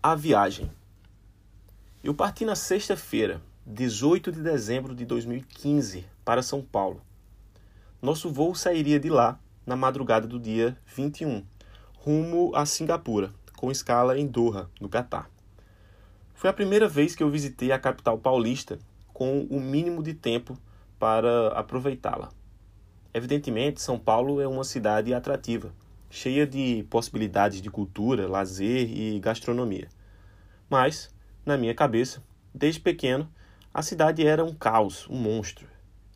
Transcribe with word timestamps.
A 0.00 0.14
viagem. 0.14 0.70
Eu 2.04 2.14
parti 2.14 2.44
na 2.44 2.54
sexta-feira, 2.54 3.42
18 3.66 4.30
de 4.30 4.40
dezembro 4.40 4.94
de 4.94 5.04
2015, 5.04 6.06
para 6.24 6.40
São 6.40 6.62
Paulo. 6.62 7.02
Nosso 8.00 8.30
voo 8.30 8.54
sairia 8.54 9.00
de 9.00 9.10
lá 9.10 9.40
na 9.66 9.74
madrugada 9.74 10.28
do 10.28 10.38
dia 10.38 10.78
21, 10.86 11.44
rumo 11.94 12.54
a 12.54 12.64
Singapura, 12.64 13.34
com 13.56 13.72
escala 13.72 14.16
em 14.16 14.24
Doha, 14.24 14.70
no 14.80 14.88
Catar. 14.88 15.28
Foi 16.32 16.48
a 16.48 16.54
primeira 16.54 16.86
vez 16.86 17.16
que 17.16 17.22
eu 17.24 17.28
visitei 17.28 17.72
a 17.72 17.78
capital 17.78 18.18
paulista 18.18 18.78
com 19.12 19.48
o 19.50 19.60
mínimo 19.60 20.00
de 20.00 20.14
tempo 20.14 20.56
para 20.96 21.48
aproveitá-la. 21.48 22.28
Evidentemente, 23.12 23.82
São 23.82 23.98
Paulo 23.98 24.40
é 24.40 24.46
uma 24.46 24.62
cidade 24.62 25.12
atrativa, 25.12 25.72
cheia 26.10 26.46
de 26.46 26.84
possibilidades 26.88 27.60
de 27.60 27.70
cultura, 27.70 28.28
lazer 28.28 28.90
e 28.90 29.18
gastronomia. 29.20 29.88
Mas, 30.68 31.14
na 31.44 31.56
minha 31.56 31.74
cabeça, 31.74 32.22
desde 32.54 32.80
pequeno, 32.80 33.28
a 33.72 33.82
cidade 33.82 34.26
era 34.26 34.44
um 34.44 34.54
caos, 34.54 35.06
um 35.08 35.16
monstro. 35.16 35.66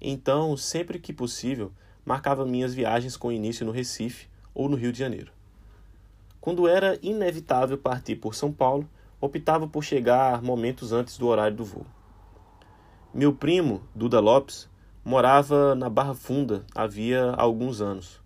Então, 0.01 0.57
sempre 0.57 0.99
que 0.99 1.13
possível, 1.13 1.73
marcava 2.05 2.45
minhas 2.45 2.75
viagens 2.75 3.16
com 3.16 3.30
início 3.30 3.65
no 3.65 3.73
Recife 3.73 4.27
ou 4.55 4.69
no 4.69 4.77
Rio 4.77 4.93
de 4.93 4.99
Janeiro. 4.99 5.33
Quando 6.41 6.66
era 6.66 6.99
inevitável 7.02 7.79
partir 7.79 8.16
por 8.16 8.35
São 8.35 8.52
Paulo, 8.52 8.88
optava 9.21 9.69
por 9.69 9.85
chegar 9.85 10.43
momentos 10.43 10.93
antes 10.93 11.16
do 11.16 11.29
horário 11.29 11.57
do 11.57 11.65
voo. 11.65 11.87
Meu 13.15 13.33
primo, 13.33 13.83
Duda 13.95 14.19
Lopes, 14.19 14.69
morava 15.05 15.74
na 15.74 15.91
Barra 15.91 16.15
Funda 16.15 16.65
havia 16.74 17.30
alguns 17.33 17.80
anos. 17.80 18.22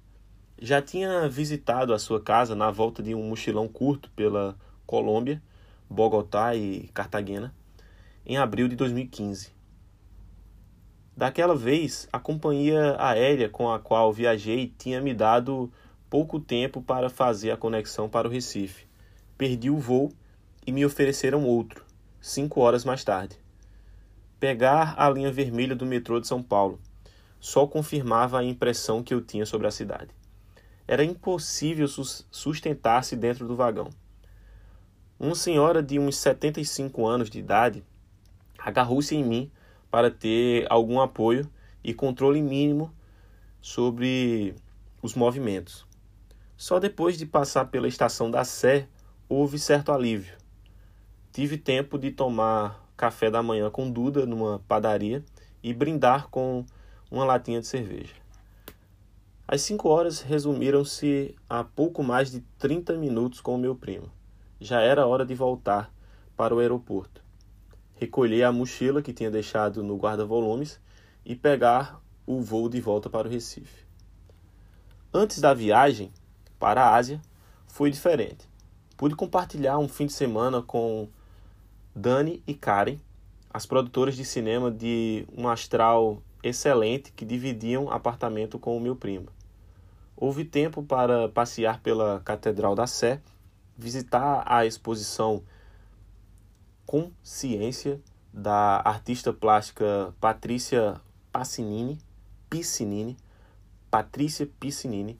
Já 0.59 0.81
tinha 0.81 1.29
visitado 1.29 1.93
a 1.93 1.99
sua 1.99 2.19
casa 2.19 2.55
na 2.55 2.71
volta 2.71 3.03
de 3.03 3.15
um 3.15 3.29
mochilão 3.29 3.69
curto 3.69 4.11
pela 4.17 4.57
Colômbia, 4.87 5.43
Bogotá 5.89 6.55
e 6.55 6.89
Cartagena 6.95 7.55
em 8.25 8.39
abril 8.39 8.67
de 8.67 8.75
2015. 8.75 9.53
Daquela 11.17 11.55
vez, 11.55 12.09
a 12.13 12.19
companhia 12.19 12.97
aérea 12.99 13.49
com 13.49 13.71
a 13.71 13.79
qual 13.79 14.13
viajei 14.13 14.73
tinha 14.79 15.01
me 15.01 15.13
dado 15.15 15.71
pouco 16.11 16.41
tempo 16.41 16.81
para 16.81 17.11
fazer 17.11 17.51
a 17.51 17.57
conexão 17.57 18.09
para 18.09 18.27
o 18.27 18.31
Recife. 18.31 18.87
Perdi 19.39 19.69
o 19.69 19.79
voo 19.79 20.11
e 20.67 20.73
me 20.73 20.85
ofereceram 20.85 21.45
outro, 21.45 21.85
cinco 22.21 22.61
horas 22.61 22.85
mais 22.85 23.05
tarde. 23.05 23.39
Pegar 24.41 24.95
a 24.97 25.09
linha 25.09 25.31
vermelha 25.31 25.77
do 25.77 25.87
metrô 25.87 26.19
de 26.19 26.27
São 26.27 26.43
Paulo 26.43 26.81
só 27.39 27.67
confirmava 27.67 28.39
a 28.39 28.45
impressão 28.45 29.03
que 29.03 29.13
eu 29.13 29.21
tinha 29.21 29.47
sobre 29.47 29.67
a 29.67 29.71
cidade. 29.71 30.11
Era 30.89 31.05
impossível 31.05 31.89
sustentar-se 31.89 33.17
dentro 33.17 33.47
do 33.47 33.57
vagão. 33.57 33.91
Uma 35.19 35.35
senhora 35.35 35.83
de 35.83 35.99
uns 35.99 36.17
75 36.19 37.07
anos 37.07 37.31
de 37.31 37.39
idade 37.39 37.85
agarrou-se 38.59 39.15
em 39.15 39.25
mim 39.25 39.51
para 39.91 40.11
ter 40.11 40.67
algum 40.71 41.01
apoio 41.01 41.51
e 41.83 41.95
controle 41.95 42.43
mínimo 42.43 42.93
sobre 43.61 44.55
os 45.03 45.15
movimentos. 45.15 45.87
Só 46.57 46.79
depois 46.79 47.17
de 47.17 47.27
passar 47.27 47.67
pela 47.67 47.89
estação 47.89 48.31
da 48.31 48.45
Sé 48.45 48.89
houve 49.29 49.59
certo 49.59 49.93
alívio. 49.93 50.37
Tive 51.33 51.59
tempo 51.59 51.99
de 51.99 52.11
tomar 52.11 52.87
café 52.97 53.31
da 53.31 53.43
manhã 53.43 53.71
com 53.71 53.91
Duda 53.91 54.25
numa 54.25 54.59
padaria 54.69 55.25
e 55.63 55.75
brindar 55.75 56.29
com 56.29 56.65
uma 57.11 57.25
latinha 57.25 57.61
de 57.61 57.67
cerveja. 57.67 58.15
As 59.49 59.63
cinco 59.63 59.89
horas 59.91 60.23
resumiram-se 60.23 61.37
a 61.49 61.63
pouco 61.63 62.03
mais 62.03 62.33
de 62.33 62.41
30 62.59 62.95
minutos 62.95 63.41
com 63.41 63.55
o 63.55 63.59
meu 63.59 63.77
primo. 63.77 64.11
Já 64.61 64.81
era 64.81 65.07
hora 65.07 65.25
de 65.25 65.37
voltar 65.37 65.95
para 66.37 66.53
o 66.53 66.59
aeroporto. 66.59 67.23
Recolher 67.95 68.43
a 68.43 68.51
mochila 68.51 69.01
que 69.01 69.13
tinha 69.13 69.31
deixado 69.31 69.85
no 69.85 69.97
guarda-volumes 69.97 70.81
e 71.25 71.37
pegar 71.37 72.03
o 72.27 72.41
voo 72.41 72.69
de 72.69 72.81
volta 72.81 73.09
para 73.09 73.29
o 73.29 73.31
Recife. 73.31 73.87
Antes 75.15 75.41
da 75.41 75.55
viagem, 75.55 76.11
para 76.59 76.83
a 76.83 76.97
Ásia 76.97 77.23
foi 77.69 77.89
diferente. 77.89 78.49
Pude 78.97 79.15
compartilhar 79.15 79.79
um 79.79 79.87
fim 79.87 80.07
de 80.07 80.13
semana 80.13 80.61
com 80.61 81.09
Dani 81.95 82.43
e 82.49 82.53
Karen, 82.53 82.99
as 83.55 83.65
produtoras 83.65 84.17
de 84.17 84.25
cinema 84.25 84.73
de 84.73 85.25
um 85.39 85.47
astral 85.47 86.21
excelente 86.43 87.13
que 87.13 87.25
dividiam 87.25 87.91
apartamento 87.93 88.59
com 88.59 88.77
o 88.77 88.81
meu 88.81 88.97
primo. 88.97 89.36
Houve 90.17 90.47
tempo 90.47 90.83
para 90.83 91.29
passear 91.29 91.81
pela 91.81 92.21
Catedral 92.25 92.75
da 92.75 92.87
Sé, 92.87 93.21
visitar 93.77 94.43
a 94.47 94.65
exposição 94.65 95.43
Consciência 96.87 98.01
da 98.33 98.81
artista 98.85 99.33
plástica 99.33 100.15
Patrícia 100.19 101.01
Passinini, 101.31 101.99
Piscinini, 102.49 103.17
Patrícia 103.91 104.49
Piscinini, 104.59 105.19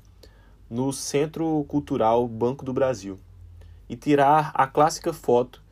no 0.71 0.93
Centro 0.93 1.65
Cultural 1.69 2.27
Banco 2.27 2.65
do 2.65 2.73
Brasil 2.73 3.19
e 3.89 3.97
tirar 3.97 4.51
a 4.55 4.67
clássica 4.67 5.13
foto 5.13 5.63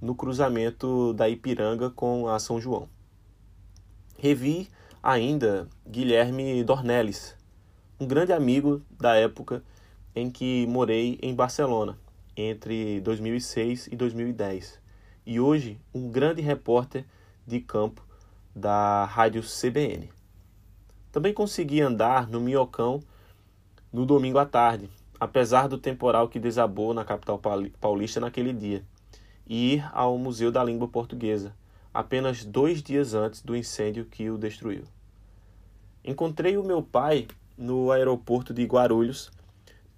no 0.00 0.14
cruzamento 0.14 1.14
da 1.14 1.28
Ipiranga 1.28 1.88
com 1.88 2.28
a 2.28 2.38
São 2.38 2.60
João. 2.60 2.88
Revi 4.18 4.68
ainda 5.02 5.68
Guilherme 5.86 6.62
Dornelles, 6.62 7.34
um 8.04 8.06
grande 8.06 8.34
amigo 8.34 8.82
da 9.00 9.14
época 9.16 9.64
em 10.14 10.30
que 10.30 10.66
morei 10.66 11.18
em 11.22 11.34
Barcelona, 11.34 11.98
entre 12.36 13.00
2006 13.00 13.86
e 13.86 13.96
2010, 13.96 14.78
e 15.24 15.40
hoje 15.40 15.80
um 15.94 16.10
grande 16.10 16.42
repórter 16.42 17.06
de 17.46 17.60
campo 17.60 18.06
da 18.54 19.06
rádio 19.06 19.42
CBN. 19.42 20.10
Também 21.10 21.32
consegui 21.32 21.80
andar 21.80 22.28
no 22.28 22.42
Minhocão 22.42 23.02
no 23.90 24.04
domingo 24.04 24.36
à 24.36 24.44
tarde, 24.44 24.90
apesar 25.18 25.66
do 25.66 25.78
temporal 25.78 26.28
que 26.28 26.38
desabou 26.38 26.92
na 26.92 27.06
capital 27.06 27.40
paulista 27.80 28.20
naquele 28.20 28.52
dia, 28.52 28.84
e 29.46 29.76
ir 29.76 29.90
ao 29.94 30.18
Museu 30.18 30.52
da 30.52 30.62
Língua 30.62 30.88
Portuguesa, 30.88 31.56
apenas 31.92 32.44
dois 32.44 32.82
dias 32.82 33.14
antes 33.14 33.40
do 33.40 33.56
incêndio 33.56 34.04
que 34.04 34.28
o 34.28 34.36
destruiu. 34.36 34.84
Encontrei 36.04 36.58
o 36.58 36.62
meu 36.62 36.82
pai 36.82 37.26
no 37.56 37.90
aeroporto 37.90 38.52
de 38.52 38.64
Guarulhos, 38.64 39.30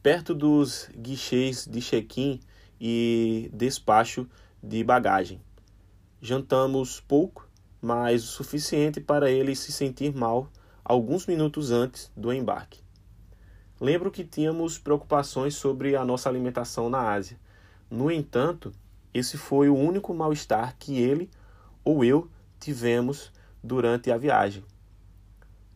perto 0.03 0.35
dos 0.35 0.89
guichês 0.97 1.67
de 1.67 1.81
check-in 1.81 2.41
e 2.81 3.51
despacho 3.53 4.29
de 4.63 4.85
bagagem. 4.85 5.41
Jantamos 6.21 7.01
pouco, 7.01 7.49
mas 7.81 8.25
o 8.25 8.27
suficiente 8.27 9.01
para 9.01 9.31
ele 9.31 9.55
se 9.55 9.73
sentir 9.73 10.15
mal 10.15 10.49
alguns 10.85 11.27
minutos 11.27 11.71
antes 11.71 12.11
do 12.17 12.33
embarque. 12.33 12.81
Lembro 13.81 14.11
que 14.11 14.25
tínhamos 14.25 14.79
preocupações 14.79 15.55
sobre 15.55 15.97
a 15.97 16.05
nossa 16.05 16.29
alimentação 16.29 16.89
na 16.89 17.13
Ásia. 17.13 17.39
No 17.91 18.11
entanto, 18.11 18.73
esse 19.13 19.37
foi 19.37 19.69
o 19.69 19.77
único 19.77 20.15
mal-estar 20.15 20.77
que 20.79 20.99
ele 20.99 21.31
ou 21.85 22.05
eu 22.05 22.31
tivemos 22.59 23.33
durante 23.63 24.11
a 24.11 24.17
viagem. 24.17 24.65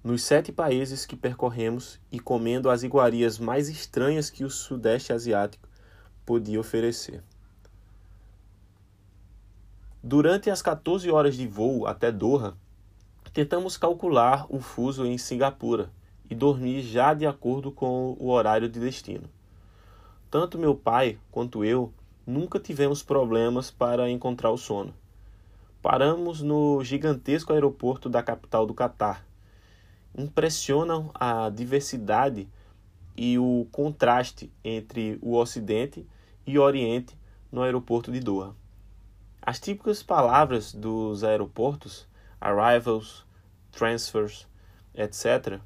Nos 0.03 0.23
sete 0.23 0.51
países 0.51 1.05
que 1.05 1.15
percorremos 1.15 2.01
e 2.11 2.19
comendo 2.19 2.71
as 2.71 2.83
iguarias 2.83 3.39
mais 3.39 3.69
estranhas 3.69 4.31
que 4.31 4.45
o 4.45 4.49
Sudeste 4.49 5.13
Asiático 5.13 5.69
podia 6.25 6.59
oferecer. 6.59 7.23
Durante 10.03 10.49
as 10.49 10.63
14 10.63 11.11
horas 11.11 11.37
de 11.37 11.47
voo 11.47 11.87
até 11.87 12.11
Doha, 12.11 12.57
tentamos 13.35 13.77
calcular 13.77 14.47
o 14.49 14.59
fuso 14.59 15.05
em 15.05 15.19
Singapura 15.19 15.91
e 16.31 16.35
dormir 16.35 16.81
já 16.81 17.13
de 17.13 17.27
acordo 17.27 17.71
com 17.71 18.17
o 18.19 18.31
horário 18.31 18.71
de 18.71 18.81
destino. 18.81 19.29
Tanto 20.31 20.59
meu 20.59 20.75
pai 20.75 21.19
quanto 21.31 21.63
eu 21.63 21.93
nunca 22.27 22.59
tivemos 22.59 23.03
problemas 23.03 23.71
para 23.71 24.09
encontrar 24.09 24.51
o 24.51 24.57
sono. 24.57 24.95
Paramos 25.83 26.41
no 26.41 26.83
gigantesco 26.83 27.53
aeroporto 27.53 28.09
da 28.09 28.23
capital 28.23 28.65
do 28.65 28.73
Catar. 28.73 29.29
Impressionam 30.17 31.11
a 31.15 31.49
diversidade 31.51 32.49
e 33.17 33.39
o 33.39 33.67
contraste 33.71 34.53
entre 34.65 35.19
o 35.21 35.37
Ocidente 35.37 36.07
e 36.47 36.59
o 36.59 36.63
Oriente 36.63 37.17
no 37.51 37.63
aeroporto 37.63 38.11
de 38.11 38.21
Doha. 38.21 38.55
As 39.43 39.59
típicas 39.59 40.03
palavras 40.03 40.73
dos 40.73 41.25
aeroportos, 41.25 42.07
arrivals, 42.41 43.25
transfers, 43.73 44.47
etc., 44.95 45.61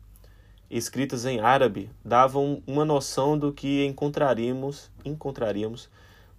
escritas 0.71 1.25
em 1.25 1.41
árabe 1.41 1.91
davam 2.05 2.63
uma 2.67 2.85
noção 2.85 3.39
do 3.39 3.53
que 3.53 3.85
encontraríamos, 3.85 4.91
encontraríamos 5.05 5.89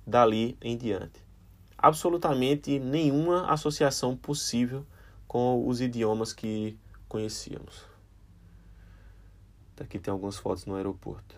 dali 0.06 0.58
em 0.62 0.78
diante. 0.78 1.24
Absolutamente 1.78 2.80
nenhuma 2.80 3.51
associação 3.51 4.16
possível 4.16 4.86
com 5.28 5.68
os 5.68 5.81
idiomas 5.81 6.34
que 6.34 6.78
conhecíamos. 7.08 7.94
Aqui 9.80 10.00
tem 10.00 10.12
algumas 10.12 10.38
fotos 10.38 10.66
no 10.66 10.75
aeroporto. 10.75 11.36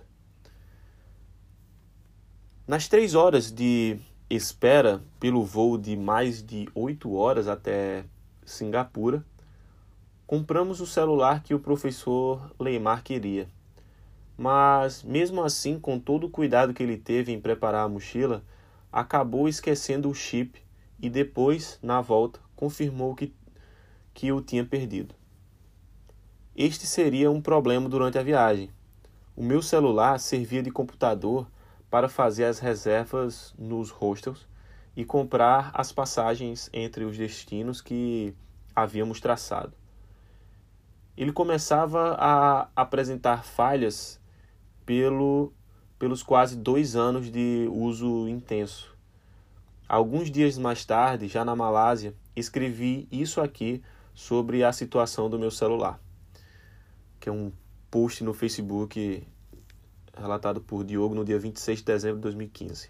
Nas 2.68 2.88
três 2.88 3.16
horas 3.16 3.52
de 3.52 3.98
espera 4.30 5.02
pelo 5.20 5.44
voo 5.44 5.78
de 5.78 5.96
mais 5.96 6.44
de 6.44 6.68
8 6.76 7.14
horas 7.14 7.48
até 7.48 8.04
Singapura, 8.46 9.26
compramos 10.26 10.82
o 10.82 10.86
celular 10.86 11.42
que 11.42 11.54
o 11.54 11.60
professor 11.60 12.52
Leimar 12.60 13.04
queria. 13.04 13.48
Mas, 14.38 15.02
mesmo 15.02 15.42
assim, 15.42 15.80
com 15.80 15.98
todo 15.98 16.28
o 16.28 16.30
cuidado 16.30 16.74
que 16.74 16.84
ele 16.84 16.98
teve 16.98 17.32
em 17.32 17.40
preparar 17.40 17.86
a 17.86 17.90
mochila, 17.90 18.44
acabou 18.92 19.48
esquecendo 19.48 20.10
o 20.10 20.14
chip 20.14 20.62
e 21.00 21.10
depois, 21.10 21.80
na 21.82 22.02
volta, 22.02 22.40
confirmou 22.56 23.16
que, 23.16 23.34
que 24.14 24.32
o 24.32 24.42
tinha 24.42 24.66
perdido. 24.66 25.16
Este 26.60 26.88
seria 26.88 27.30
um 27.30 27.40
problema 27.40 27.88
durante 27.88 28.18
a 28.18 28.24
viagem. 28.24 28.72
O 29.36 29.44
meu 29.44 29.62
celular 29.62 30.20
servia 30.20 30.64
de 30.64 30.72
computador 30.72 31.48
para 31.88 32.10
fazer 32.10 32.46
as 32.46 32.58
reservas 32.58 33.54
nos 33.60 33.92
hostels 33.92 34.48
e 34.96 35.06
comprar 35.06 35.70
as 35.72 35.92
passagens 35.92 36.68
entre 36.74 37.04
os 37.06 37.16
destinos 37.16 37.80
que 37.80 38.34
havíamos 38.76 39.22
traçado. 39.22 39.72
Ele 41.16 41.32
começava 41.32 42.18
a 42.20 42.70
apresentar 42.76 43.44
falhas 43.44 44.20
pelo, 44.84 45.54
pelos 46.00 46.24
quase 46.24 46.56
dois 46.56 46.96
anos 46.96 47.30
de 47.30 47.70
uso 47.72 48.28
intenso. 48.28 48.98
Alguns 49.88 50.32
dias 50.32 50.58
mais 50.58 50.84
tarde, 50.84 51.28
já 51.28 51.46
na 51.46 51.56
Malásia, 51.56 52.16
escrevi 52.36 53.08
isso 53.12 53.42
aqui 53.42 53.84
sobre 54.16 54.64
a 54.64 54.74
situação 54.74 55.30
do 55.30 55.38
meu 55.38 55.52
celular, 55.52 56.00
que 57.28 57.30
é 57.30 57.34
um 57.34 57.52
post 57.92 58.24
no 58.24 58.34
Facebook 58.34 59.22
relatado 60.18 60.62
por 60.62 60.86
Diogo 60.86 61.14
no 61.14 61.26
dia 61.26 61.38
26 61.38 61.80
de 61.80 61.84
dezembro 61.84 62.16
de 62.20 62.22
2015. 62.22 62.90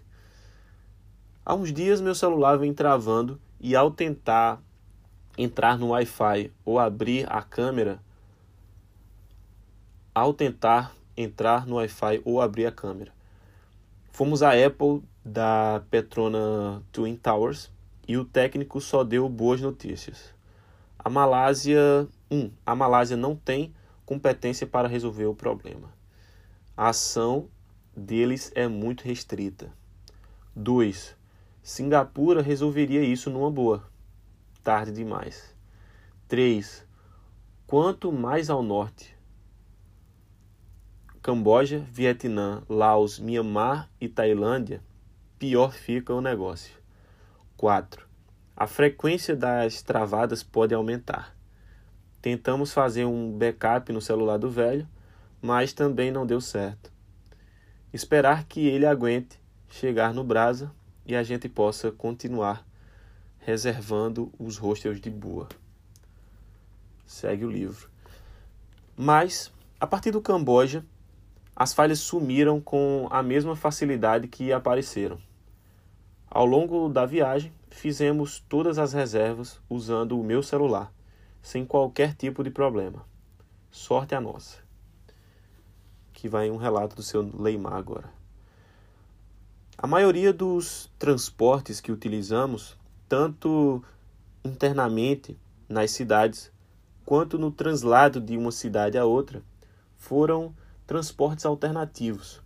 Há 1.44 1.56
uns 1.56 1.72
dias 1.72 2.00
meu 2.00 2.14
celular 2.14 2.56
vem 2.56 2.72
travando 2.72 3.40
e 3.58 3.74
ao 3.74 3.90
tentar 3.90 4.62
entrar 5.36 5.76
no 5.76 5.88
Wi-Fi 5.88 6.52
ou 6.64 6.78
abrir 6.78 7.26
a 7.28 7.42
câmera, 7.42 8.00
ao 10.14 10.32
tentar 10.32 10.94
entrar 11.16 11.66
no 11.66 11.74
Wi-Fi 11.74 12.22
ou 12.24 12.40
abrir 12.40 12.66
a 12.66 12.70
câmera. 12.70 13.12
Fomos 14.12 14.40
à 14.40 14.50
Apple 14.50 15.02
da 15.24 15.82
Petrona 15.90 16.80
Twin 16.92 17.16
Towers 17.16 17.72
e 18.06 18.16
o 18.16 18.24
técnico 18.24 18.80
só 18.80 19.02
deu 19.02 19.28
boas 19.28 19.60
notícias. 19.60 20.32
A 20.96 21.10
Malásia, 21.10 22.06
um, 22.30 22.52
a 22.64 22.76
Malásia 22.76 23.16
não 23.16 23.34
tem 23.34 23.74
competência 24.08 24.66
para 24.66 24.88
resolver 24.88 25.26
o 25.26 25.34
problema. 25.34 25.92
A 26.74 26.88
ação 26.88 27.50
deles 27.94 28.50
é 28.54 28.66
muito 28.66 29.04
restrita. 29.04 29.70
2. 30.56 31.14
Singapura 31.62 32.40
resolveria 32.40 33.02
isso 33.04 33.28
numa 33.28 33.50
boa. 33.50 33.86
Tarde 34.64 34.92
demais. 34.92 35.54
3. 36.26 36.86
Quanto 37.66 38.10
mais 38.10 38.48
ao 38.48 38.62
norte, 38.62 39.14
Camboja, 41.20 41.80
Vietnã, 41.92 42.62
Laos, 42.66 43.18
Mianmar 43.18 43.90
e 44.00 44.08
Tailândia, 44.08 44.82
pior 45.38 45.70
fica 45.70 46.14
o 46.14 46.22
negócio. 46.22 46.72
4. 47.58 48.08
A 48.56 48.66
frequência 48.66 49.36
das 49.36 49.82
travadas 49.82 50.42
pode 50.42 50.72
aumentar. 50.72 51.37
Tentamos 52.20 52.72
fazer 52.72 53.04
um 53.04 53.30
backup 53.30 53.92
no 53.92 54.00
celular 54.00 54.38
do 54.38 54.50
velho, 54.50 54.88
mas 55.40 55.72
também 55.72 56.10
não 56.10 56.26
deu 56.26 56.40
certo. 56.40 56.92
Esperar 57.92 58.44
que 58.44 58.66
ele 58.66 58.86
aguente 58.86 59.40
chegar 59.68 60.12
no 60.12 60.24
Brasa 60.24 60.70
e 61.06 61.14
a 61.14 61.22
gente 61.22 61.48
possa 61.48 61.90
continuar 61.92 62.66
reservando 63.38 64.32
os 64.38 64.58
hostels 64.58 65.00
de 65.00 65.10
boa. 65.10 65.48
Segue 67.06 67.44
o 67.44 67.50
livro. 67.50 67.88
Mas, 68.94 69.50
a 69.80 69.86
partir 69.86 70.10
do 70.10 70.20
Camboja, 70.20 70.84
as 71.56 71.72
falhas 71.72 72.00
sumiram 72.00 72.60
com 72.60 73.08
a 73.10 73.22
mesma 73.22 73.56
facilidade 73.56 74.28
que 74.28 74.52
apareceram. 74.52 75.18
Ao 76.30 76.44
longo 76.44 76.88
da 76.88 77.06
viagem, 77.06 77.52
fizemos 77.70 78.44
todas 78.48 78.78
as 78.78 78.92
reservas 78.92 79.58
usando 79.68 80.20
o 80.20 80.24
meu 80.24 80.42
celular, 80.42 80.92
sem 81.48 81.64
qualquer 81.64 82.12
tipo 82.12 82.44
de 82.44 82.50
problema. 82.50 83.06
Sorte 83.70 84.14
a 84.14 84.20
nossa 84.20 84.58
que 86.12 86.28
vai 86.28 86.50
um 86.50 86.58
relato 86.58 86.94
do 86.94 87.02
seu 87.02 87.22
Leimar 87.22 87.72
agora. 87.72 88.12
A 89.78 89.86
maioria 89.86 90.30
dos 90.30 90.92
transportes 90.98 91.80
que 91.80 91.90
utilizamos, 91.90 92.76
tanto 93.08 93.82
internamente 94.44 95.38
nas 95.66 95.90
cidades, 95.90 96.52
quanto 97.06 97.38
no 97.38 97.50
translado 97.50 98.20
de 98.20 98.36
uma 98.36 98.52
cidade 98.52 98.98
a 98.98 99.06
outra, 99.06 99.42
foram 99.96 100.54
transportes 100.86 101.46
alternativos. 101.46 102.42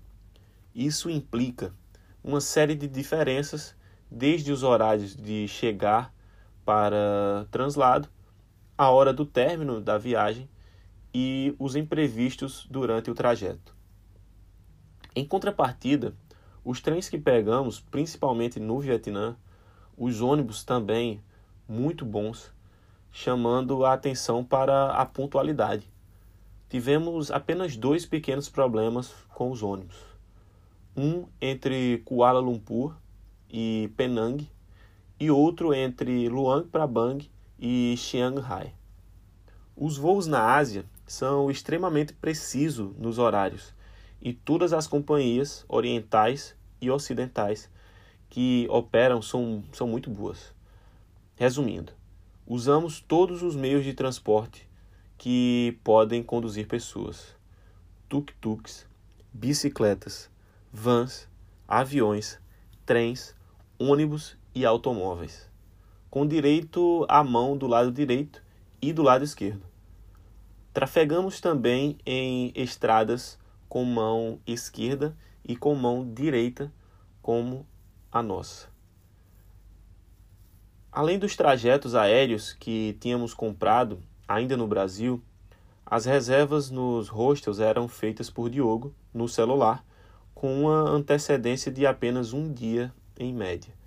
Isso 0.73 1.11
implica 1.11 1.75
uma 2.23 2.41
série 2.41 2.77
de 2.77 2.87
diferenças, 2.87 3.75
desde 4.09 4.53
os 4.53 4.63
horários 4.63 5.17
de 5.17 5.49
chegar 5.49 6.15
para 6.65 7.49
translado, 7.51 8.09
a 8.83 8.91
hora 8.91 9.13
do 9.13 9.25
término 9.25 9.81
da 9.81 9.97
viagem 9.97 10.49
e 11.15 11.55
os 11.57 11.77
imprevistos 11.77 12.67
durante 12.69 13.13
o 13.13 13.15
trajeto. 13.15 13.73
Em 15.15 15.25
contrapartida, 15.25 16.17
os 16.65 16.81
trens 16.81 17.09
que 17.09 17.17
pegamos, 17.17 17.79
principalmente 17.79 18.59
no 18.59 18.81
Vietnã, 18.81 19.37
os 19.97 20.21
ônibus 20.21 20.65
também 20.65 21.23
muito 21.69 22.05
bons, 22.05 22.53
chamando 23.13 23.85
a 23.85 23.93
atenção 23.93 24.43
para 24.43 24.91
a 24.91 25.07
pontualidade. 25.07 25.89
Tivemos 26.69 27.31
apenas 27.31 27.77
dois 27.77 28.05
pequenos 28.05 28.49
problemas 28.49 29.15
com 29.29 29.53
os 29.53 29.63
ônibus. 29.63 29.97
Um 30.97 31.27
entre 31.41 31.99
Kuala 32.05 32.41
Lumpur 32.41 32.97
e 33.49 33.93
Penang 33.97 34.45
e 35.21 35.31
outro 35.31 35.73
entre 35.73 36.29
Luang 36.29 36.67
Prabang 36.67 37.31
e 37.65 37.95
Chiang 37.97 38.41
Rai. 38.41 38.75
Os 39.77 39.97
voos 39.97 40.27
na 40.27 40.57
Ásia 40.57 40.85
são 41.07 41.49
extremamente 41.49 42.13
precisos 42.13 42.93
nos 42.99 43.19
horários 43.19 43.73
e 44.21 44.33
todas 44.33 44.73
as 44.73 44.89
companhias 44.89 45.65
orientais 45.69 46.57
e 46.81 46.91
ocidentais 46.91 47.71
que 48.29 48.67
operam 48.69 49.23
são, 49.23 49.63
são 49.73 49.87
muito 49.87 50.11
boas. 50.11 50.53
Resumindo, 51.37 51.93
usamos 52.45 53.01
todos 53.01 53.45
os 53.45 53.55
meios 53.55 53.85
de 53.85 53.95
transporte 53.95 54.69
que 55.17 55.79
podem 55.85 56.21
conduzir 56.21 56.67
pessoas: 56.67 57.37
tuk-tuks, 58.09 58.89
bicicletas, 59.33 60.29
vans, 60.73 61.29
aviões, 61.69 62.41
trens, 62.85 63.37
ônibus 63.79 64.37
e 64.53 64.67
automóveis, 64.67 65.49
com 66.13 66.27
direito 66.27 67.07
à 67.09 67.25
mão 67.25 67.57
do 67.57 67.67
lado 67.67 67.91
direito 67.91 68.43
e 68.83 68.93
do 68.93 69.03
lado 69.03 69.25
esquerdo. 69.25 69.63
Trafegamos 70.71 71.41
também 71.41 71.97
em 72.05 72.53
estradas 72.55 73.39
com 73.67 73.83
mão 73.83 74.39
esquerda 74.47 75.17
e 75.43 75.57
com 75.57 75.75
mão 75.75 76.07
direita, 76.13 76.71
como 77.23 77.67
a 78.13 78.23
nossa. 78.23 78.69
Além 80.93 81.19
dos 81.19 81.35
trajetos 81.35 81.95
aéreos 81.95 82.53
que 82.53 82.95
tínhamos 83.01 83.33
comprado 83.33 83.99
ainda 84.29 84.55
no 84.55 84.67
Brasil, 84.67 85.23
as 85.87 86.05
reservas 86.05 86.71
nos 86.71 87.09
hostels 87.09 87.59
eram 87.59 87.89
feitas 87.89 88.29
por 88.29 88.51
Diogo 88.51 88.95
no 89.15 89.27
celular, 89.27 89.83
com 90.35 90.65
uma 90.65 90.91
antecedência 90.91 91.73
de 91.73 91.87
apenas 91.87 92.35
um 92.35 92.53
dia 92.53 92.93
em 93.19 93.33
média. 93.33 93.81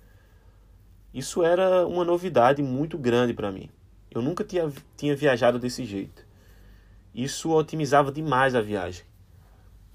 Isso 1.16 1.42
era 1.42 1.86
uma 1.86 2.04
novidade 2.04 2.62
muito 2.62 2.98
grande 2.98 3.32
para 3.32 3.50
mim. 3.50 3.70
Eu 4.10 4.20
nunca 4.20 4.44
tinha, 4.44 4.70
tinha 4.98 5.16
viajado 5.16 5.58
desse 5.58 5.82
jeito. 5.82 6.26
Isso 7.14 7.52
otimizava 7.52 8.12
demais 8.12 8.54
a 8.54 8.60
viagem. 8.60 9.06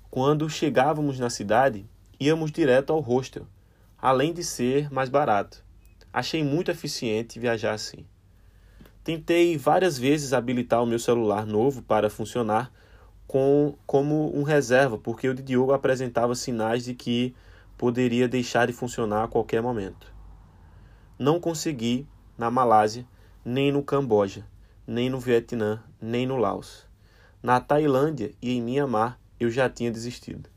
Quando 0.10 0.50
chegávamos 0.50 1.20
na 1.20 1.30
cidade, 1.30 1.86
íamos 2.20 2.52
direto 2.52 2.92
ao 2.92 3.00
hostel, 3.00 3.46
além 4.00 4.34
de 4.34 4.44
ser 4.44 4.92
mais 4.92 5.10
barato. 5.10 5.64
Achei 6.12 6.44
muito 6.44 6.72
eficiente 6.72 7.40
viajar 7.40 7.74
assim. 7.74 8.04
Tentei 9.04 9.56
várias 9.60 10.00
vezes 10.00 10.34
habilitar 10.34 10.82
o 10.82 10.88
meu 10.88 10.98
celular 10.98 11.46
novo 11.46 11.84
para 11.84 12.10
funcionar 12.10 12.74
com, 13.28 13.76
como 13.86 14.36
um 14.36 14.42
reserva, 14.42 14.98
porque 14.98 15.30
o 15.30 15.36
de 15.36 15.44
Diogo 15.44 15.72
apresentava 15.72 16.34
sinais 16.34 16.84
de 16.84 16.96
que 16.96 17.36
poderia 17.78 18.28
deixar 18.28 18.66
de 18.66 18.74
funcionar 18.74 19.26
a 19.26 19.28
qualquer 19.28 19.62
momento. 19.62 20.12
Não 21.22 21.40
consegui 21.40 22.08
na 22.36 22.50
Malásia, 22.50 23.06
nem 23.46 23.72
no 23.72 23.84
Camboja, 23.84 24.44
nem 24.88 25.08
no 25.08 25.20
Vietnã, 25.20 25.80
nem 26.02 26.26
no 26.26 26.36
Laos. 26.36 26.88
Na 27.44 27.62
Tailândia 27.62 28.34
e 28.42 28.58
em 28.58 28.60
Mianmar 28.60 29.20
eu 29.40 29.52
já 29.52 29.70
tinha 29.70 29.92
desistido. 29.92 30.50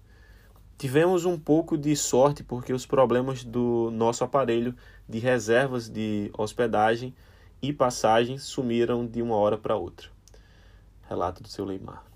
Tivemos 0.78 1.26
um 1.26 1.38
pouco 1.38 1.76
de 1.76 1.94
sorte 1.94 2.42
porque 2.42 2.72
os 2.72 2.86
problemas 2.86 3.44
do 3.44 3.90
nosso 3.90 4.24
aparelho 4.24 4.74
de 5.06 5.18
reservas 5.18 5.86
de 5.86 6.30
hospedagem 6.32 7.14
e 7.60 7.70
passagens 7.70 8.44
sumiram 8.44 9.06
de 9.06 9.20
uma 9.20 9.36
hora 9.36 9.58
para 9.58 9.76
outra. 9.76 10.08
Relato 11.06 11.42
do 11.42 11.48
seu 11.50 11.66
Leimar. 11.66 12.13